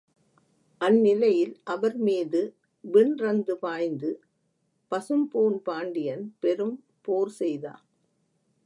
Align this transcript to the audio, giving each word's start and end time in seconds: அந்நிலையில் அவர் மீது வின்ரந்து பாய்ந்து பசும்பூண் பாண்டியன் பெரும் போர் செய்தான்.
அந்நிலையில் 0.81 1.53
அவர் 1.63 1.97
மீது 1.97 2.41
வின்ரந்து 2.83 3.55
பாய்ந்து 3.57 4.09
பசும்பூண் 4.91 5.59
பாண்டியன் 5.63 6.25
பெரும் 6.39 6.77
போர் 7.01 7.33
செய்தான். 7.39 7.83